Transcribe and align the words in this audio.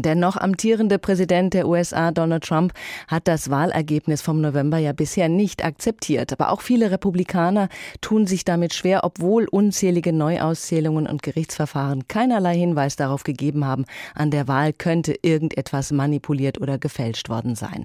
Der 0.00 0.14
noch 0.14 0.36
amtierende 0.36 0.96
Präsident 0.96 1.54
der 1.54 1.66
USA, 1.66 2.12
Donald 2.12 2.44
Trump, 2.44 2.72
hat 3.08 3.26
das 3.26 3.50
Wahlergebnis 3.50 4.22
vom 4.22 4.40
November 4.40 4.78
ja 4.78 4.92
bisher 4.92 5.28
nicht 5.28 5.64
akzeptiert. 5.64 6.32
Aber 6.32 6.52
auch 6.52 6.60
viele 6.60 6.92
Republikaner 6.92 7.68
tun 8.00 8.28
sich 8.28 8.44
damit 8.44 8.74
schwer, 8.74 9.02
obwohl 9.02 9.48
unzählige 9.50 10.12
Neuauszählungen 10.12 11.08
und 11.08 11.24
Gerichtsverfahren 11.24 12.06
keinerlei 12.06 12.56
Hinweis 12.56 12.94
darauf 12.94 13.24
gegeben 13.24 13.64
haben, 13.64 13.86
an 14.14 14.30
der 14.30 14.46
Wahl 14.46 14.72
könnte 14.72 15.16
irgendetwas 15.20 15.90
manipuliert 15.90 16.60
oder 16.60 16.78
gefälscht 16.78 17.28
worden 17.28 17.56
sein. 17.56 17.84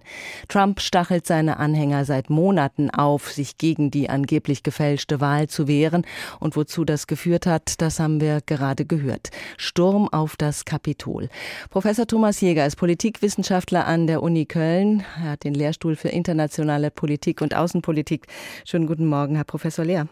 Trump 0.49 0.81
stachelt 0.81 1.25
seine 1.25 1.57
Anhänger 1.57 2.05
seit 2.05 2.29
Monaten 2.29 2.91
auf, 2.91 3.31
sich 3.31 3.57
gegen 3.57 3.89
die 3.89 4.11
angeblich 4.11 4.61
gefälschte 4.61 5.19
Wahl 5.19 5.47
zu 5.47 5.67
wehren. 5.67 6.05
Und 6.39 6.55
wozu 6.55 6.85
das 6.85 7.07
geführt 7.07 7.47
hat, 7.47 7.81
das 7.81 7.99
haben 7.99 8.21
wir 8.21 8.41
gerade 8.45 8.85
gehört. 8.85 9.31
Sturm 9.57 10.09
auf 10.09 10.35
das 10.37 10.63
Kapitol. 10.65 11.29
Professor 11.71 12.02
Professor 12.03 12.19
Thomas 12.19 12.41
Jäger 12.41 12.65
ist 12.65 12.75
Politikwissenschaftler 12.75 13.87
an 13.87 14.07
der 14.07 14.21
Uni 14.21 14.45
Köln. 14.45 15.05
Er 15.23 15.31
hat 15.31 15.45
den 15.45 15.53
Lehrstuhl 15.53 15.95
für 15.95 16.09
internationale 16.09 16.91
Politik 16.91 17.39
und 17.39 17.55
Außenpolitik. 17.55 18.27
Schönen 18.65 18.87
guten 18.87 19.05
Morgen, 19.05 19.35
Herr 19.35 19.45
Professor 19.45 19.85
Lehr. 19.85 20.09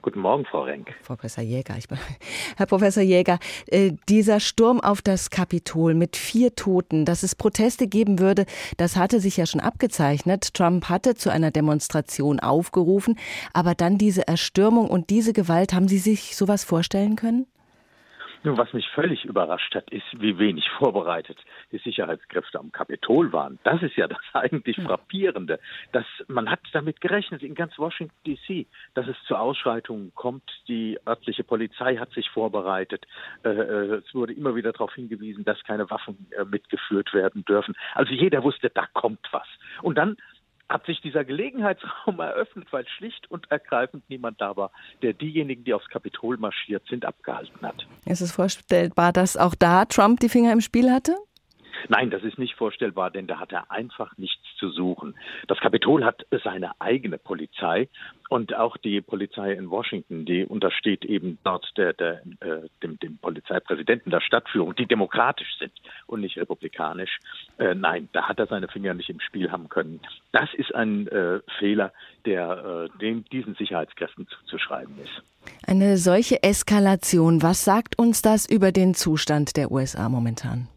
Guten 0.00 0.20
Morgen, 0.20 0.46
Frau 0.46 0.62
Renk. 0.62 0.94
Frau 1.02 1.16
Professor 1.16 1.44
Jäger. 1.44 1.76
Ich, 1.76 1.88
Herr 2.56 2.64
Professor 2.64 3.02
Jäger, 3.02 3.38
äh, 3.66 3.92
dieser 4.08 4.40
Sturm 4.40 4.80
auf 4.80 5.02
das 5.02 5.28
Kapitol 5.28 5.92
mit 5.92 6.16
vier 6.16 6.54
Toten, 6.54 7.04
dass 7.04 7.22
es 7.22 7.34
Proteste 7.34 7.86
geben 7.86 8.18
würde, 8.18 8.46
das 8.78 8.96
hatte 8.96 9.20
sich 9.20 9.36
ja 9.36 9.44
schon 9.44 9.60
abgezeichnet. 9.60 10.54
Trump 10.54 10.88
hatte 10.88 11.16
zu 11.16 11.28
einer 11.28 11.50
Demonstration 11.50 12.40
aufgerufen, 12.40 13.18
aber 13.52 13.74
dann 13.74 13.98
diese 13.98 14.26
Erstürmung 14.26 14.88
und 14.88 15.10
diese 15.10 15.34
Gewalt, 15.34 15.74
haben 15.74 15.86
Sie 15.86 15.98
sich 15.98 16.34
sowas 16.34 16.64
vorstellen 16.64 17.14
können? 17.14 17.46
Nun, 18.44 18.58
was 18.58 18.74
mich 18.74 18.86
völlig 18.90 19.24
überrascht 19.24 19.74
hat, 19.74 19.90
ist, 19.90 20.04
wie 20.12 20.38
wenig 20.38 20.68
vorbereitet 20.78 21.38
die 21.72 21.78
Sicherheitskräfte 21.78 22.60
am 22.60 22.72
Kapitol 22.72 23.32
waren. 23.32 23.58
Das 23.64 23.82
ist 23.82 23.96
ja 23.96 24.06
das 24.06 24.20
eigentlich 24.34 24.76
Frappierende. 24.76 25.58
Dass 25.92 26.04
man 26.28 26.50
hat 26.50 26.60
damit 26.72 27.00
gerechnet 27.00 27.42
in 27.42 27.54
ganz 27.54 27.78
Washington 27.78 28.14
D.C., 28.26 28.66
dass 28.92 29.08
es 29.08 29.16
zu 29.26 29.34
Ausschreitungen 29.34 30.12
kommt. 30.14 30.42
Die 30.68 30.98
örtliche 31.06 31.42
Polizei 31.42 31.96
hat 31.96 32.12
sich 32.12 32.28
vorbereitet. 32.28 33.06
Äh, 33.44 33.48
äh, 33.48 33.94
es 33.94 34.14
wurde 34.14 34.34
immer 34.34 34.54
wieder 34.54 34.72
darauf 34.72 34.94
hingewiesen, 34.94 35.44
dass 35.44 35.64
keine 35.64 35.88
Waffen 35.88 36.26
äh, 36.38 36.44
mitgeführt 36.44 37.14
werden 37.14 37.46
dürfen. 37.46 37.74
Also 37.94 38.12
jeder 38.12 38.42
wusste, 38.42 38.68
da 38.68 38.86
kommt 38.92 39.26
was. 39.32 39.48
Und 39.80 39.96
dann 39.96 40.18
hat 40.74 40.86
sich 40.86 41.00
dieser 41.00 41.24
Gelegenheitsraum 41.24 42.18
eröffnet, 42.18 42.66
weil 42.72 42.84
schlicht 42.88 43.30
und 43.30 43.48
ergreifend 43.50 44.02
niemand 44.10 44.40
da 44.40 44.56
war, 44.56 44.72
der 45.02 45.12
diejenigen, 45.12 45.62
die 45.62 45.72
aufs 45.72 45.88
Kapitol 45.88 46.36
marschiert 46.36 46.82
sind, 46.88 47.04
abgehalten 47.04 47.64
hat. 47.64 47.86
Ist 48.06 48.20
es 48.20 48.32
vorstellbar, 48.32 49.12
dass 49.12 49.36
auch 49.36 49.54
da 49.54 49.84
Trump 49.84 50.18
die 50.18 50.28
Finger 50.28 50.52
im 50.52 50.60
Spiel 50.60 50.90
hatte? 50.90 51.16
Nein, 51.88 52.10
das 52.10 52.22
ist 52.22 52.38
nicht 52.38 52.54
vorstellbar, 52.54 53.10
denn 53.10 53.26
da 53.26 53.38
hat 53.38 53.52
er 53.52 53.70
einfach 53.70 54.16
nichts 54.16 54.42
zu 54.58 54.70
suchen. 54.70 55.14
Das 55.48 55.58
Kapitol 55.60 56.04
hat 56.04 56.26
seine 56.42 56.72
eigene 56.80 57.18
Polizei 57.18 57.88
und 58.30 58.54
auch 58.54 58.76
die 58.76 59.00
Polizei 59.00 59.52
in 59.52 59.70
Washington, 59.70 60.24
die 60.24 60.44
untersteht 60.44 61.04
eben 61.04 61.38
dort 61.44 61.70
der, 61.76 61.92
der, 61.92 62.22
äh, 62.40 62.68
dem, 62.82 62.98
dem 62.98 63.18
Polizeipräsidenten 63.18 64.10
der 64.10 64.20
Stadtführung, 64.20 64.74
die 64.74 64.86
demokratisch 64.86 65.58
sind 65.58 65.72
und 66.06 66.20
nicht 66.20 66.38
republikanisch. 66.38 67.18
Äh, 67.58 67.74
nein, 67.74 68.08
da 68.12 68.28
hat 68.28 68.38
er 68.38 68.46
seine 68.46 68.68
Finger 68.68 68.94
nicht 68.94 69.10
im 69.10 69.20
Spiel 69.20 69.50
haben 69.50 69.68
können. 69.68 70.00
Das 70.32 70.52
ist 70.54 70.74
ein 70.74 71.06
äh, 71.08 71.40
Fehler, 71.58 71.92
der 72.24 72.88
äh, 72.94 72.98
dem, 72.98 73.24
diesen 73.26 73.54
Sicherheitskräften 73.54 74.26
zuzuschreiben 74.28 74.98
ist. 75.02 75.22
Eine 75.66 75.98
solche 75.98 76.42
Eskalation, 76.42 77.42
was 77.42 77.64
sagt 77.64 77.98
uns 77.98 78.22
das 78.22 78.46
über 78.48 78.72
den 78.72 78.94
Zustand 78.94 79.56
der 79.56 79.70
USA 79.70 80.08
momentan? 80.08 80.68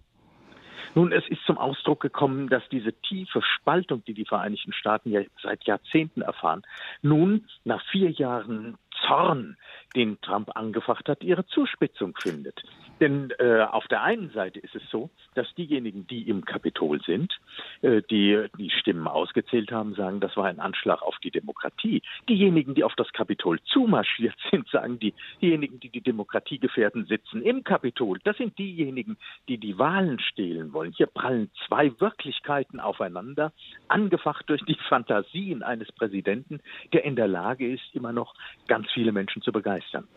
Nun, 0.95 1.11
es 1.11 1.27
ist 1.27 1.43
zum 1.45 1.57
Ausdruck 1.57 2.01
gekommen, 2.01 2.49
dass 2.49 2.67
diese 2.69 2.93
tiefe 2.93 3.41
Spaltung, 3.41 4.03
die 4.05 4.13
die 4.13 4.25
Vereinigten 4.25 4.73
Staaten 4.73 5.11
ja 5.11 5.21
seit 5.41 5.63
Jahrzehnten 5.65 6.21
erfahren, 6.21 6.63
nun 7.01 7.45
nach 7.63 7.83
vier 7.91 8.09
Jahren 8.11 8.77
Zorn, 9.05 9.57
den 9.95 10.19
Trump 10.21 10.55
angefacht 10.55 11.09
hat, 11.09 11.23
ihre 11.23 11.45
Zuspitzung 11.47 12.15
findet. 12.21 12.63
Denn 12.99 13.31
äh, 13.39 13.61
auf 13.61 13.87
der 13.87 14.01
einen 14.01 14.29
Seite 14.31 14.59
ist 14.59 14.75
es 14.75 14.81
so, 14.89 15.09
dass 15.35 15.53
diejenigen, 15.55 16.07
die 16.07 16.27
im 16.27 16.45
Kapitol 16.45 16.99
sind, 17.03 17.37
äh, 17.81 18.01
die 18.09 18.47
die 18.57 18.71
Stimmen 18.71 19.07
ausgezählt 19.07 19.71
haben, 19.71 19.93
sagen, 19.93 20.19
das 20.19 20.35
war 20.35 20.45
ein 20.45 20.59
Anschlag 20.59 21.01
auf 21.01 21.17
die 21.23 21.31
Demokratie. 21.31 22.01
Diejenigen, 22.27 22.73
die 22.73 22.83
auf 22.83 22.95
das 22.95 23.11
Kapitol 23.13 23.59
zumarschiert 23.65 24.35
sind, 24.51 24.67
sagen, 24.69 24.99
die, 24.99 25.13
diejenigen, 25.41 25.79
die 25.79 25.89
die 25.89 26.01
Demokratie 26.01 26.59
gefährden, 26.59 27.05
sitzen 27.05 27.41
im 27.43 27.63
Kapitol. 27.63 28.19
Das 28.23 28.37
sind 28.37 28.57
diejenigen, 28.57 29.17
die 29.47 29.57
die 29.57 29.77
Wahlen 29.77 30.19
stehlen 30.19 30.73
wollen. 30.73 30.93
Hier 30.93 31.07
prallen 31.07 31.51
zwei 31.67 31.91
Wirklichkeiten 31.99 32.79
aufeinander, 32.79 33.53
angefacht 33.87 34.49
durch 34.49 34.63
die 34.65 34.77
Fantasien 34.89 35.61
eines 35.61 35.91
Präsidenten, 35.91 36.61
der 36.93 37.03
in 37.05 37.15
der 37.15 37.27
Lage 37.27 37.71
ist, 37.71 37.83
immer 37.93 38.11
noch 38.11 38.33
ganz 38.67 38.86
viele 38.93 39.11
Menschen 39.11 39.41
zu 39.41 39.51
begeistern. 39.51 40.07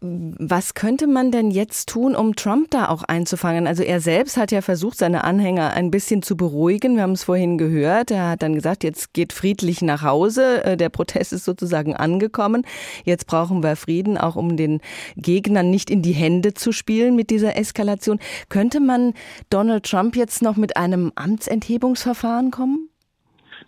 Was 0.00 0.74
könnte 0.74 1.06
man 1.06 1.30
denn 1.30 1.50
jetzt 1.50 1.88
tun, 1.88 2.14
um 2.14 2.36
Trump 2.36 2.70
da 2.70 2.88
auch 2.88 3.02
einzufangen? 3.02 3.66
Also 3.66 3.82
er 3.82 4.00
selbst 4.00 4.36
hat 4.36 4.52
ja 4.52 4.60
versucht, 4.60 4.98
seine 4.98 5.24
Anhänger 5.24 5.72
ein 5.72 5.90
bisschen 5.90 6.22
zu 6.22 6.36
beruhigen. 6.36 6.96
Wir 6.96 7.02
haben 7.02 7.12
es 7.12 7.24
vorhin 7.24 7.56
gehört. 7.56 8.10
Er 8.10 8.30
hat 8.30 8.42
dann 8.42 8.54
gesagt, 8.54 8.84
jetzt 8.84 9.14
geht 9.14 9.32
friedlich 9.32 9.80
nach 9.80 10.02
Hause. 10.02 10.64
Äh, 10.64 10.76
der 10.76 10.90
Protest 10.90 11.32
ist 11.32 11.44
sozusagen 11.44 11.96
angekommen. 11.96 12.66
Jetzt 13.04 13.26
brauchen 13.26 13.62
wir 13.62 13.74
Frieden, 13.74 14.18
auch 14.18 14.36
um 14.36 14.58
den 14.58 14.80
Gegnern 15.16 15.70
nicht 15.70 15.88
in 15.88 16.02
die 16.02 16.12
Hände 16.12 16.52
zu 16.52 16.72
spielen 16.72 17.16
mit 17.16 17.30
dieser 17.30 17.56
Eskalation. 17.56 18.18
Könnte 18.50 18.80
man 18.80 19.14
Donald 19.48 19.84
Trump 19.84 20.14
jetzt 20.14 20.42
noch 20.42 20.56
mit 20.56 20.76
einem 20.76 21.12
Amtsenthebungsverfahren 21.14 22.50
kommen? 22.50 22.90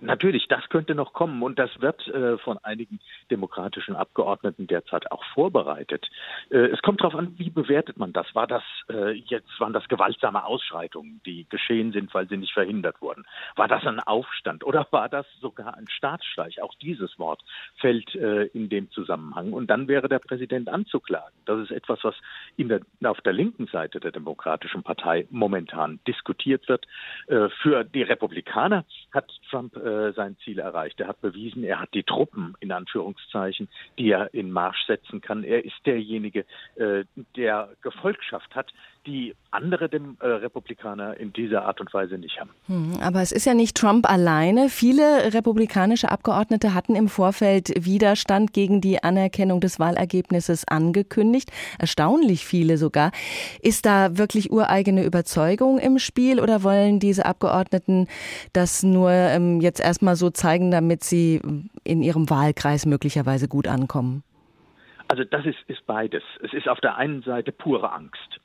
Natürlich, 0.00 0.46
das 0.48 0.68
könnte 0.68 0.94
noch 0.94 1.12
kommen 1.12 1.42
und 1.42 1.58
das 1.58 1.70
wird 1.80 2.06
äh, 2.08 2.38
von 2.38 2.58
einigen 2.58 3.00
demokratischen 3.30 3.96
Abgeordneten 3.96 4.66
derzeit 4.66 5.10
auch 5.10 5.24
vorbereitet. 5.34 6.08
Äh, 6.50 6.68
es 6.68 6.80
kommt 6.82 7.00
darauf 7.00 7.16
an, 7.16 7.34
wie 7.38 7.50
bewertet 7.50 7.98
man 7.98 8.12
das? 8.12 8.32
War 8.34 8.46
das 8.46 8.62
äh, 8.88 9.12
jetzt 9.12 9.48
waren 9.58 9.72
das 9.72 9.88
gewaltsame 9.88 10.44
Ausschreitungen, 10.44 11.20
die 11.26 11.46
geschehen 11.48 11.92
sind, 11.92 12.14
weil 12.14 12.28
sie 12.28 12.36
nicht 12.36 12.52
verhindert 12.52 13.00
wurden? 13.00 13.24
War 13.56 13.66
das 13.66 13.84
ein 13.86 13.98
Aufstand 13.98 14.64
oder 14.64 14.86
war 14.90 15.08
das 15.08 15.26
sogar 15.40 15.76
ein 15.76 15.88
Staatsstreich? 15.88 16.62
Auch 16.62 16.74
dieses 16.74 17.18
Wort 17.18 17.42
fällt 17.76 18.14
äh, 18.14 18.44
in 18.44 18.68
dem 18.68 18.90
Zusammenhang 18.90 19.52
und 19.52 19.68
dann 19.68 19.88
wäre 19.88 20.08
der 20.08 20.20
Präsident 20.20 20.68
anzuklagen. 20.68 21.34
Das 21.44 21.60
ist 21.60 21.72
etwas, 21.72 21.98
was 22.04 22.14
in 22.56 22.68
der, 22.68 22.80
auf 23.04 23.20
der 23.22 23.32
linken 23.32 23.66
Seite 23.66 23.98
der 23.98 24.12
Demokratischen 24.12 24.82
Partei 24.84 25.26
momentan 25.30 25.98
diskutiert 26.06 26.68
wird. 26.68 26.86
Äh, 27.26 27.48
für 27.62 27.82
die 27.84 28.02
Republikaner 28.02 28.84
hat 29.12 29.32
Trump 29.50 29.76
äh, 29.88 30.12
sein 30.12 30.36
Ziel 30.44 30.58
erreicht. 30.58 31.00
Er 31.00 31.08
hat 31.08 31.20
bewiesen, 31.20 31.64
er 31.64 31.80
hat 31.80 31.94
die 31.94 32.02
Truppen 32.02 32.54
in 32.60 32.72
Anführungszeichen, 32.72 33.68
die 33.98 34.10
er 34.10 34.32
in 34.34 34.50
Marsch 34.52 34.86
setzen 34.86 35.20
kann. 35.20 35.44
Er 35.44 35.64
ist 35.64 35.78
derjenige, 35.86 36.44
äh, 36.76 37.04
der 37.36 37.70
Gefolgschaft 37.82 38.54
hat, 38.54 38.72
die 39.08 39.34
andere 39.50 39.88
dem, 39.88 40.18
äh, 40.20 40.26
Republikaner 40.26 41.16
in 41.16 41.32
dieser 41.32 41.64
Art 41.64 41.80
und 41.80 41.92
Weise 41.94 42.18
nicht 42.18 42.38
haben. 42.38 42.50
Hm, 42.66 42.98
aber 43.00 43.22
es 43.22 43.32
ist 43.32 43.46
ja 43.46 43.54
nicht 43.54 43.76
Trump 43.76 44.08
alleine. 44.08 44.68
Viele 44.68 45.32
republikanische 45.32 46.10
Abgeordnete 46.10 46.74
hatten 46.74 46.94
im 46.94 47.08
Vorfeld 47.08 47.72
Widerstand 47.86 48.52
gegen 48.52 48.82
die 48.82 49.02
Anerkennung 49.02 49.60
des 49.60 49.80
Wahlergebnisses 49.80 50.68
angekündigt. 50.68 51.50
Erstaunlich 51.78 52.44
viele 52.44 52.76
sogar. 52.76 53.10
Ist 53.62 53.86
da 53.86 54.18
wirklich 54.18 54.52
ureigene 54.52 55.04
Überzeugung 55.04 55.78
im 55.78 55.98
Spiel 55.98 56.40
oder 56.40 56.62
wollen 56.62 57.00
diese 57.00 57.24
Abgeordneten 57.24 58.06
das 58.52 58.82
nur 58.82 59.10
ähm, 59.10 59.62
jetzt 59.62 59.80
erstmal 59.80 60.16
so 60.16 60.28
zeigen, 60.28 60.70
damit 60.70 61.02
sie 61.02 61.40
in 61.84 62.02
ihrem 62.02 62.28
Wahlkreis 62.28 62.84
möglicherweise 62.84 63.48
gut 63.48 63.66
ankommen? 63.66 64.22
Also 65.08 65.24
das 65.24 65.46
ist, 65.46 65.58
ist 65.68 65.86
beides. 65.86 66.22
Es 66.42 66.52
ist 66.52 66.68
auf 66.68 66.80
der 66.80 66.96
einen 66.96 67.22
Seite 67.22 67.50
pure 67.50 67.90
Angst. 67.90 68.37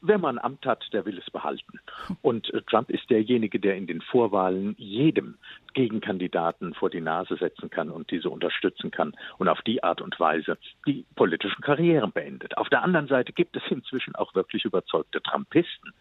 Wer 0.00 0.18
man 0.18 0.38
Amt 0.38 0.66
hat, 0.66 0.84
der 0.92 1.04
will 1.04 1.18
es 1.18 1.30
behalten. 1.30 1.80
Und 2.22 2.52
äh, 2.54 2.62
Trump 2.62 2.90
ist 2.90 3.08
derjenige, 3.10 3.60
der 3.60 3.76
in 3.76 3.86
den 3.86 4.00
Vorwahlen 4.00 4.74
jedem 4.78 5.36
Gegenkandidaten 5.74 6.74
vor 6.74 6.90
die 6.90 7.00
Nase 7.00 7.36
setzen 7.36 7.70
kann 7.70 7.90
und 7.90 8.10
diese 8.10 8.28
unterstützen 8.28 8.90
kann 8.90 9.14
und 9.38 9.48
auf 9.48 9.62
die 9.62 9.82
Art 9.82 10.00
und 10.00 10.18
Weise 10.20 10.58
die 10.86 11.04
politischen 11.14 11.62
Karrieren 11.62 12.12
beendet. 12.12 12.56
Auf 12.56 12.68
der 12.68 12.82
anderen 12.82 13.08
Seite 13.08 13.32
gibt 13.32 13.56
es 13.56 13.62
inzwischen 13.70 14.14
auch 14.14 14.34
wirklich 14.34 14.64
überzeugte 14.64 15.22
Trumpisten, 15.22 15.92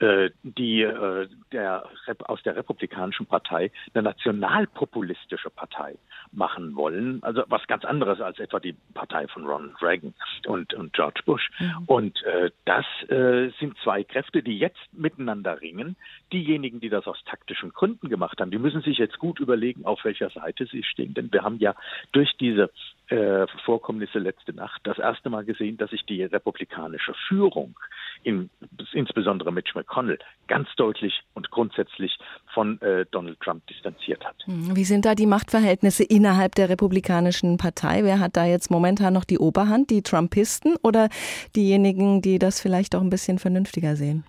äh, 0.00 0.30
die 0.42 0.82
äh, 0.82 1.28
der, 1.52 1.84
aus 2.26 2.42
der 2.42 2.56
Republikanischen 2.56 3.26
Partei 3.26 3.70
eine 3.94 4.02
nationalpopulistische 4.02 5.50
Partei 5.50 5.96
machen 6.32 6.74
wollen. 6.76 7.22
Also 7.22 7.44
was 7.48 7.66
ganz 7.66 7.84
anderes 7.84 8.20
als 8.20 8.38
etwa 8.38 8.60
die 8.60 8.74
Partei 8.94 9.26
von 9.28 9.46
Ronald 9.46 9.80
Reagan 9.82 10.14
und, 10.46 10.74
und 10.74 10.92
George 10.92 11.20
Bush. 11.24 11.48
Mhm. 11.58 11.84
Und 11.86 12.22
äh, 12.24 12.50
das 12.64 12.84
äh, 13.08 13.14
sind 13.58 13.76
zwei 13.82 14.04
Kräfte, 14.04 14.42
die 14.42 14.58
jetzt 14.58 14.78
miteinander 14.92 15.60
ringen. 15.60 15.96
Diejenigen, 16.32 16.80
die 16.80 16.88
das 16.88 17.06
aus 17.06 17.22
taktischen 17.24 17.72
Gründen 17.72 18.08
gemacht 18.08 18.40
haben, 18.40 18.50
die 18.50 18.58
müssen 18.58 18.82
sich 18.82 18.98
jetzt 18.98 19.18
gut 19.18 19.40
überlegen, 19.40 19.84
auf 19.84 20.04
welcher 20.04 20.30
Seite 20.30 20.66
sie 20.66 20.82
stehen. 20.82 21.14
Denn 21.14 21.32
wir 21.32 21.42
haben 21.42 21.58
ja 21.58 21.74
durch 22.12 22.36
diese 22.38 22.70
äh, 23.08 23.46
Vorkommnisse 23.64 24.18
letzte 24.18 24.52
Nacht 24.52 24.80
das 24.84 24.98
erste 24.98 25.30
Mal 25.30 25.44
gesehen, 25.44 25.76
dass 25.76 25.90
sich 25.90 26.04
die 26.04 26.22
republikanische 26.22 27.14
Führung, 27.28 27.78
in, 28.22 28.50
insbesondere 28.92 29.52
Mitch 29.52 29.72
McConnell, 29.74 30.18
ganz 30.46 30.68
deutlich 30.76 31.22
und 31.34 31.50
grundsätzlich 31.50 32.18
von 32.52 32.80
äh, 32.82 33.06
Donald 33.10 33.40
Trump 33.40 33.66
distanziert 33.66 34.24
hat. 34.24 34.36
Hm, 34.44 34.76
wie 34.76 34.84
sind 34.84 35.04
da 35.04 35.14
die 35.14 35.26
Machtverhältnisse 35.26 36.04
innerhalb 36.04 36.54
der 36.54 36.68
Republikanischen 36.68 37.56
Partei? 37.56 38.04
Wer 38.04 38.20
hat 38.20 38.36
da 38.36 38.44
jetzt 38.44 38.70
momentan 38.70 39.14
noch 39.14 39.24
die 39.24 39.38
Oberhand? 39.38 39.90
Die 39.90 40.02
Trumpisten 40.02 40.76
oder 40.82 41.08
diejenigen, 41.56 42.22
die 42.22 42.38
das 42.38 42.60
vielleicht 42.60 42.94
auch 42.94 43.00
ein 43.00 43.10
bisschen 43.10 43.38
vernünftiger 43.38 43.96
sehen? 43.96 44.24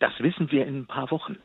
Das 0.00 0.12
wissen 0.18 0.50
wir 0.50 0.66
in 0.66 0.80
ein 0.80 0.86
paar 0.86 1.10
Wochen. 1.10 1.38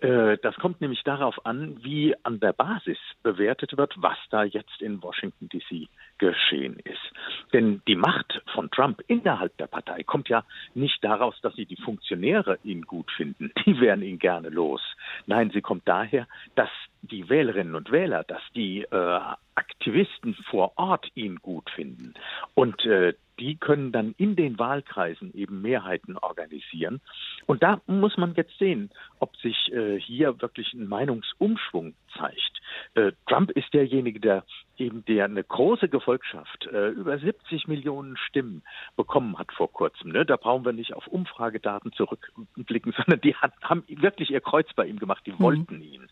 Äh, 0.00 0.38
das 0.42 0.54
kommt 0.56 0.80
nämlich 0.80 1.02
darauf 1.02 1.44
an, 1.44 1.82
wie 1.82 2.14
an 2.22 2.38
der 2.40 2.52
Basis 2.52 2.98
bewertet 3.22 3.76
wird, 3.76 3.94
was 3.96 4.16
da 4.30 4.44
jetzt 4.44 4.80
in 4.80 5.02
Washington 5.02 5.48
DC 5.48 5.88
geschehen 6.18 6.78
ist. 6.84 7.12
Denn 7.52 7.82
die 7.88 7.96
Macht 7.96 8.40
von 8.54 8.70
Trump 8.70 9.02
innerhalb 9.08 9.56
der 9.56 9.66
Partei 9.66 10.02
kommt 10.04 10.28
ja 10.28 10.44
nicht 10.74 11.02
daraus, 11.02 11.40
dass 11.40 11.54
sie 11.54 11.66
die 11.66 11.76
Funktionäre 11.76 12.58
ihn 12.62 12.82
gut 12.82 13.10
finden. 13.12 13.52
Die 13.66 13.80
wären 13.80 14.02
ihn 14.02 14.18
gerne 14.18 14.48
los. 14.48 14.80
Nein, 15.26 15.50
sie 15.50 15.60
kommt 15.60 15.86
daher, 15.86 16.26
dass 16.54 16.70
die 17.02 17.28
Wählerinnen 17.28 17.74
und 17.74 17.90
Wähler, 17.90 18.24
dass 18.24 18.42
die 18.54 18.82
äh, 18.82 19.20
Aktivisten 19.54 20.34
vor 20.50 20.72
Ort 20.76 21.06
ihn 21.14 21.36
gut 21.36 21.70
finden. 21.70 22.14
Und 22.54 22.84
äh, 22.86 23.14
die 23.38 23.56
können 23.56 23.92
dann 23.92 24.14
in 24.18 24.36
den 24.36 24.58
Wahlkreisen 24.58 25.34
eben 25.34 25.62
Mehrheiten 25.62 26.16
organisieren. 26.16 27.00
Und 27.46 27.62
da 27.62 27.80
muss 27.86 28.16
man 28.16 28.34
jetzt 28.34 28.56
sehen, 28.58 28.90
ob 29.20 29.36
sich 29.36 29.72
äh, 29.72 29.98
hier 29.98 30.40
wirklich 30.40 30.74
ein 30.74 30.88
Meinungsumschwung 30.88 31.94
zeigt. 32.16 32.60
Äh, 32.94 33.12
Trump 33.26 33.50
ist 33.52 33.72
derjenige, 33.72 34.20
der 34.20 34.44
eben 34.76 35.04
der 35.06 35.24
eine 35.24 35.42
große 35.42 35.88
Gefolgschaft, 35.88 36.66
äh, 36.66 36.88
über 36.90 37.18
70 37.18 37.66
Millionen 37.66 38.16
Stimmen 38.16 38.62
bekommen 38.96 39.38
hat 39.38 39.52
vor 39.52 39.72
kurzem. 39.72 40.12
Ne? 40.12 40.24
Da 40.24 40.36
brauchen 40.36 40.64
wir 40.64 40.72
nicht 40.72 40.94
auf 40.94 41.06
Umfragedaten 41.06 41.92
zurückblicken, 41.92 42.92
sondern 42.96 43.20
die 43.20 43.34
hat, 43.34 43.52
haben 43.62 43.84
wirklich 43.88 44.30
ihr 44.30 44.40
Kreuz 44.40 44.72
bei 44.74 44.86
ihm 44.86 44.98
gemacht, 44.98 45.24
die 45.26 45.32
mhm. 45.32 45.40
wollten 45.40 45.80
ihn. 45.82 46.08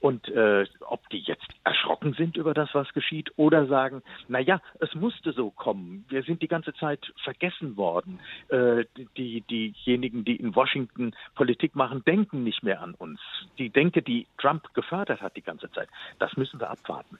Und 0.00 0.28
äh, 0.28 0.66
ob 0.80 1.08
die 1.10 1.20
jetzt 1.20 1.46
erschrocken 1.64 2.14
sind 2.14 2.36
über 2.36 2.54
das, 2.54 2.70
was 2.74 2.92
geschieht, 2.92 3.32
oder 3.36 3.66
sagen, 3.66 4.02
na 4.28 4.38
ja, 4.38 4.60
es 4.80 4.94
musste 4.94 5.32
so 5.32 5.50
kommen. 5.50 6.04
Wir 6.08 6.22
sind 6.22 6.42
die 6.42 6.48
ganze 6.48 6.74
Zeit 6.74 7.12
vergessen 7.22 7.76
worden. 7.76 8.20
Äh, 8.48 8.84
die, 9.16 9.40
diejenigen, 9.42 10.24
die 10.24 10.36
in 10.36 10.54
Washington 10.54 11.14
Politik 11.34 11.74
machen, 11.74 12.04
denken 12.04 12.44
nicht 12.44 12.62
mehr 12.62 12.80
an 12.82 12.94
uns. 12.94 13.20
Die 13.58 13.70
Denke, 13.70 14.02
die 14.02 14.26
Trump 14.38 14.72
gefördert 14.74 15.20
hat 15.20 15.36
die 15.36 15.42
ganze 15.42 15.70
Zeit, 15.72 15.88
das 16.18 16.36
müssen 16.36 16.60
wir 16.60 16.70
abwarten. 16.70 17.18